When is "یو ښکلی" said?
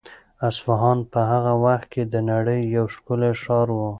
2.75-3.31